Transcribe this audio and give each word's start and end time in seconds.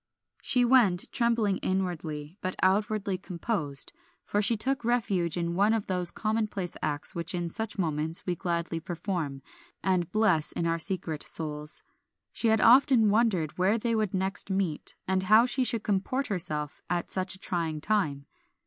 She 0.41 0.65
went, 0.65 1.11
trembling 1.11 1.59
inwardly, 1.59 2.35
but 2.41 2.55
outwardly 2.63 3.19
composed, 3.19 3.93
for 4.23 4.41
she 4.41 4.57
took 4.57 4.83
refuge 4.83 5.37
in 5.37 5.53
one 5.53 5.75
of 5.75 5.85
those 5.85 6.09
commonplace 6.09 6.75
acts 6.81 7.13
which 7.13 7.35
in 7.35 7.49
such 7.49 7.77
moments 7.77 8.25
we 8.25 8.35
gladly 8.35 8.79
perform, 8.79 9.43
and 9.83 10.11
bless 10.11 10.53
in 10.53 10.65
our 10.65 10.79
secret 10.79 11.21
souls. 11.21 11.83
She 12.33 12.47
had 12.47 12.61
often 12.61 13.11
wondered 13.11 13.59
where 13.59 13.77
they 13.77 13.93
would 13.93 14.15
next 14.15 14.49
meet, 14.49 14.95
and 15.07 15.21
how 15.21 15.45
she 15.45 15.63
should 15.63 15.83
comport 15.83 16.29
herself 16.29 16.81
at 16.89 17.11
such 17.11 17.35
a 17.35 17.39
trying 17.39 17.79
time. 17.79 18.25